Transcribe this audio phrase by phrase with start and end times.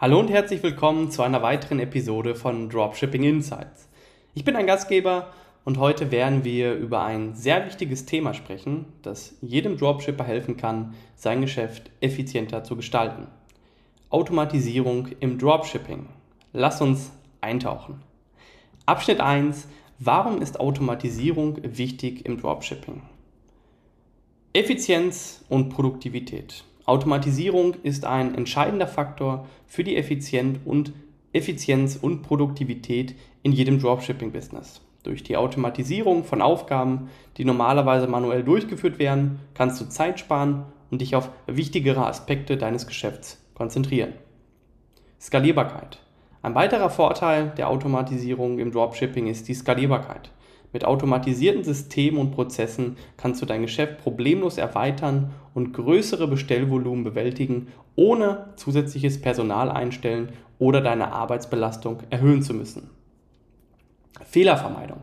[0.00, 3.88] Hallo und herzlich willkommen zu einer weiteren Episode von Dropshipping Insights.
[4.32, 5.32] Ich bin ein Gastgeber
[5.64, 10.94] und heute werden wir über ein sehr wichtiges Thema sprechen, das jedem Dropshipper helfen kann,
[11.16, 13.26] sein Geschäft effizienter zu gestalten.
[14.08, 16.06] Automatisierung im Dropshipping.
[16.52, 18.00] Lass uns eintauchen.
[18.86, 19.66] Abschnitt 1.
[19.98, 23.02] Warum ist Automatisierung wichtig im Dropshipping?
[24.52, 26.62] Effizienz und Produktivität.
[26.88, 30.94] Automatisierung ist ein entscheidender Faktor für die Effizienz und,
[31.34, 34.80] Effizienz und Produktivität in jedem Dropshipping-Business.
[35.02, 41.02] Durch die Automatisierung von Aufgaben, die normalerweise manuell durchgeführt werden, kannst du Zeit sparen und
[41.02, 44.14] dich auf wichtigere Aspekte deines Geschäfts konzentrieren.
[45.20, 45.98] Skalierbarkeit.
[46.40, 50.30] Ein weiterer Vorteil der Automatisierung im Dropshipping ist die Skalierbarkeit.
[50.72, 57.68] Mit automatisierten Systemen und Prozessen kannst du dein Geschäft problemlos erweitern und größere Bestellvolumen bewältigen,
[57.96, 62.90] ohne zusätzliches Personal einstellen oder deine Arbeitsbelastung erhöhen zu müssen.
[64.24, 64.98] Fehlervermeidung.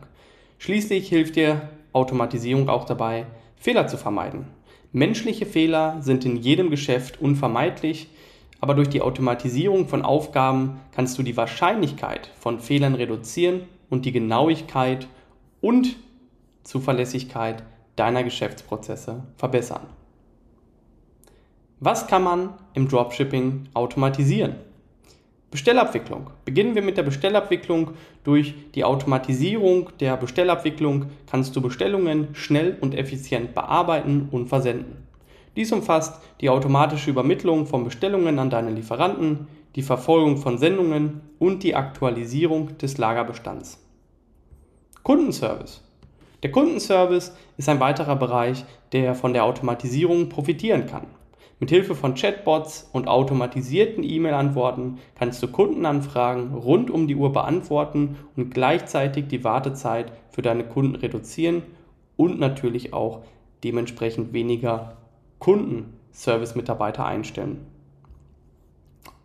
[0.58, 4.46] Schließlich hilft dir Automatisierung auch dabei, Fehler zu vermeiden.
[4.92, 8.08] Menschliche Fehler sind in jedem Geschäft unvermeidlich,
[8.60, 14.12] aber durch die Automatisierung von Aufgaben kannst du die Wahrscheinlichkeit von Fehlern reduzieren und die
[14.12, 15.08] Genauigkeit
[15.66, 15.96] und
[16.62, 17.64] Zuverlässigkeit
[17.96, 19.88] deiner Geschäftsprozesse verbessern.
[21.80, 24.54] Was kann man im Dropshipping automatisieren?
[25.50, 26.30] Bestellabwicklung.
[26.44, 27.94] Beginnen wir mit der Bestellabwicklung.
[28.22, 35.08] Durch die Automatisierung der Bestellabwicklung kannst du Bestellungen schnell und effizient bearbeiten und versenden.
[35.56, 41.64] Dies umfasst die automatische Übermittlung von Bestellungen an deine Lieferanten, die Verfolgung von Sendungen und
[41.64, 43.85] die Aktualisierung des Lagerbestands.
[45.06, 45.82] Kundenservice.
[46.42, 51.06] Der Kundenservice ist ein weiterer Bereich, der von der Automatisierung profitieren kann.
[51.60, 58.16] Mit Hilfe von Chatbots und automatisierten E-Mail-Antworten kannst du Kundenanfragen rund um die Uhr beantworten
[58.34, 61.62] und gleichzeitig die Wartezeit für deine Kunden reduzieren
[62.16, 63.20] und natürlich auch
[63.62, 64.96] dementsprechend weniger
[65.38, 67.64] Kundenservice-Mitarbeiter einstellen.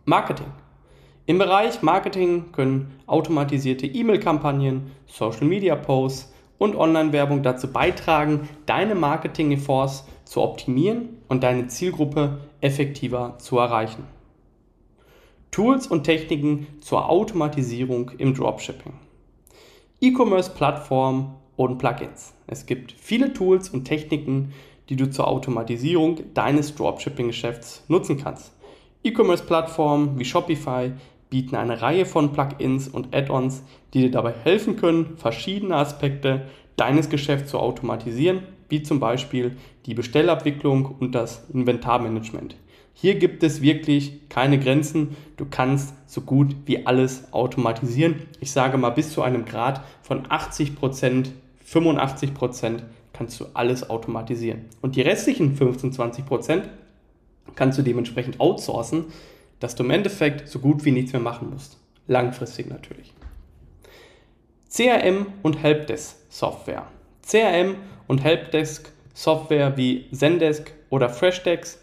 [0.04, 0.46] Marketing.
[1.24, 11.20] Im Bereich Marketing können automatisierte E-Mail-Kampagnen, Social-Media-Posts und Online-Werbung dazu beitragen, deine Marketing-Efforts zu optimieren
[11.28, 14.04] und deine Zielgruppe effektiver zu erreichen.
[15.52, 18.94] Tools und Techniken zur Automatisierung im Dropshipping.
[20.00, 22.34] E-Commerce-Plattformen und Plugins.
[22.48, 24.52] Es gibt viele Tools und Techniken,
[24.88, 28.52] die du zur Automatisierung deines Dropshipping-Geschäfts nutzen kannst.
[29.04, 30.92] E-Commerce-Plattformen wie Shopify
[31.32, 33.62] bieten eine Reihe von Plugins und Add-ons,
[33.94, 36.42] die dir dabei helfen können, verschiedene Aspekte
[36.76, 39.56] deines Geschäfts zu automatisieren, wie zum Beispiel
[39.86, 42.56] die Bestellabwicklung und das Inventarmanagement.
[42.92, 45.16] Hier gibt es wirklich keine Grenzen.
[45.38, 48.16] Du kannst so gut wie alles automatisieren.
[48.40, 51.28] Ich sage mal, bis zu einem Grad von 80%,
[51.66, 52.80] 85%
[53.14, 54.66] kannst du alles automatisieren.
[54.82, 56.64] Und die restlichen 15, 20%
[57.54, 59.06] kannst du dementsprechend outsourcen,
[59.62, 61.78] dass du im Endeffekt so gut wie nichts mehr machen musst.
[62.08, 63.14] Langfristig natürlich.
[64.68, 66.86] CRM und Helpdesk Software.
[67.24, 67.76] CRM
[68.08, 71.78] und Helpdesk Software wie Zendesk oder Freshdesk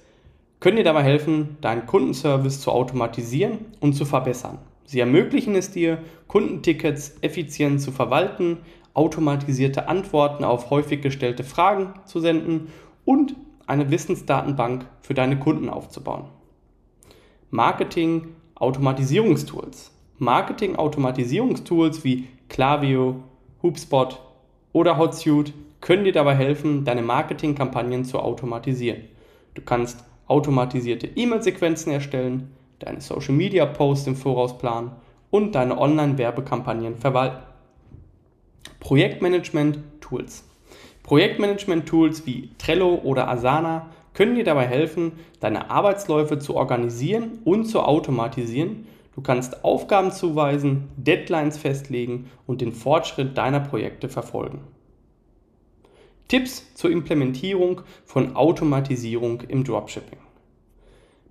[0.60, 4.58] können dir dabei helfen, deinen Kundenservice zu automatisieren und zu verbessern.
[4.84, 8.58] Sie ermöglichen es dir, Kundentickets effizient zu verwalten,
[8.94, 12.68] automatisierte Antworten auf häufig gestellte Fragen zu senden
[13.06, 13.36] und
[13.68, 16.26] eine Wissensdatenbank für deine Kunden aufzubauen.
[17.52, 19.92] Marketing-Automatisierungstools.
[20.18, 23.24] Marketing-Automatisierungstools wie Klaviyo,
[23.64, 24.20] HubSpot
[24.74, 29.06] oder Hotsuite können dir dabei helfen, deine Marketingkampagnen zu automatisieren.
[29.56, 34.92] Du kannst automatisierte E-Mail-Sequenzen erstellen, deine Social-Media-Posts im Voraus planen
[35.32, 37.44] und deine Online-Werbekampagnen verwalten.
[38.80, 40.46] Projektmanagement-Tools.
[41.04, 43.88] Projektmanagement-Tools wie Trello oder Asana
[44.20, 48.86] können dir dabei helfen, deine Arbeitsläufe zu organisieren und zu automatisieren.
[49.16, 54.60] Du kannst Aufgaben zuweisen, Deadlines festlegen und den Fortschritt deiner Projekte verfolgen.
[56.28, 60.20] Tipps zur Implementierung von Automatisierung im Dropshipping.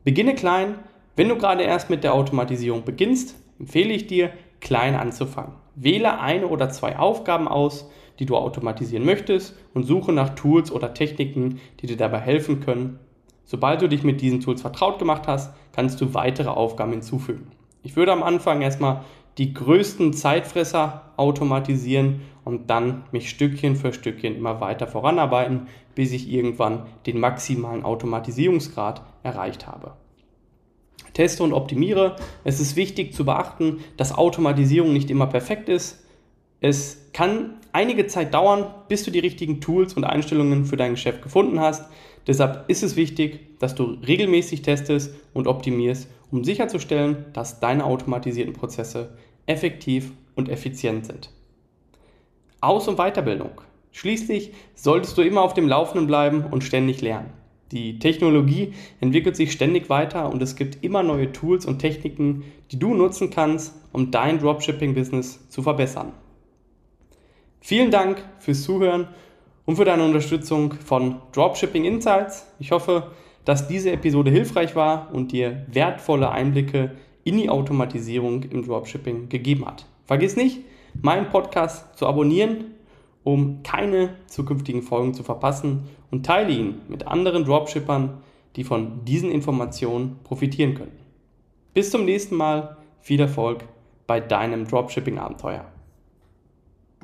[0.03, 0.77] Beginne klein.
[1.15, 4.31] Wenn du gerade erst mit der Automatisierung beginnst, empfehle ich dir,
[4.61, 5.53] klein anzufangen.
[5.81, 10.95] Wähle eine oder zwei Aufgaben aus, die du automatisieren möchtest und suche nach Tools oder
[10.95, 12.99] Techniken, die dir dabei helfen können.
[13.45, 17.53] Sobald du dich mit diesen Tools vertraut gemacht hast, kannst du weitere Aufgaben hinzufügen.
[17.83, 19.05] Ich würde am Anfang erstmal
[19.39, 26.31] die größten Zeitfresser automatisieren und dann mich Stückchen für Stückchen immer weiter voranarbeiten, bis ich
[26.31, 29.93] irgendwann den maximalen Automatisierungsgrad erreicht habe.
[31.13, 32.17] Teste und optimiere.
[32.45, 36.05] Es ist wichtig zu beachten, dass Automatisierung nicht immer perfekt ist.
[36.61, 41.23] Es kann einige Zeit dauern, bis du die richtigen Tools und Einstellungen für dein Geschäft
[41.23, 41.91] gefunden hast.
[42.27, 48.55] Deshalb ist es wichtig, dass du regelmäßig testest und optimierst, um sicherzustellen, dass deine automatisierten
[48.55, 49.17] Prozesse
[49.47, 51.31] effektiv und effizient sind.
[52.61, 53.61] Aus- und Weiterbildung.
[53.93, 57.33] Schließlich solltest du immer auf dem Laufenden bleiben und ständig lernen.
[57.73, 62.79] Die Technologie entwickelt sich ständig weiter und es gibt immer neue Tools und Techniken, die
[62.79, 66.13] du nutzen kannst, um dein Dropshipping-Business zu verbessern.
[67.61, 69.09] Vielen Dank fürs Zuhören
[69.67, 72.47] und für deine Unterstützung von Dropshipping Insights.
[72.59, 73.11] Ich hoffe,
[73.45, 79.67] dass diese Episode hilfreich war und dir wertvolle Einblicke in die Automatisierung im Dropshipping gegeben
[79.67, 79.85] hat.
[80.07, 80.61] Vergiss nicht,
[81.03, 82.78] meinen Podcast zu abonnieren,
[83.25, 88.19] um keine zukünftigen Folgen zu verpassen und teile ihn mit anderen Dropshippern,
[88.57, 90.99] die von diesen Informationen profitieren können.
[91.75, 93.65] Bis zum nächsten Mal, viel Erfolg
[94.07, 95.65] bei deinem Dropshipping-Abenteuer.